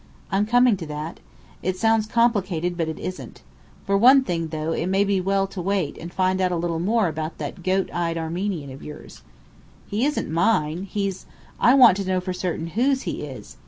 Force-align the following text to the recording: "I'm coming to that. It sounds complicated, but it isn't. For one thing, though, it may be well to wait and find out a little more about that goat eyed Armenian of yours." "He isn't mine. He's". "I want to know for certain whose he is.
"I'm 0.31 0.47
coming 0.47 0.77
to 0.77 0.85
that. 0.87 1.19
It 1.61 1.77
sounds 1.77 2.07
complicated, 2.07 2.75
but 2.75 2.87
it 2.87 2.97
isn't. 2.97 3.43
For 3.85 3.95
one 3.95 4.23
thing, 4.23 4.47
though, 4.47 4.71
it 4.71 4.87
may 4.87 5.03
be 5.03 5.21
well 5.21 5.45
to 5.45 5.61
wait 5.61 5.95
and 5.99 6.11
find 6.11 6.41
out 6.41 6.51
a 6.51 6.55
little 6.55 6.79
more 6.79 7.07
about 7.07 7.37
that 7.37 7.61
goat 7.61 7.87
eyed 7.93 8.17
Armenian 8.17 8.71
of 8.71 8.81
yours." 8.81 9.21
"He 9.87 10.03
isn't 10.07 10.31
mine. 10.31 10.87
He's". 10.89 11.27
"I 11.59 11.75
want 11.75 11.97
to 11.97 12.07
know 12.07 12.19
for 12.19 12.33
certain 12.33 12.65
whose 12.73 13.03
he 13.03 13.21
is. 13.21 13.57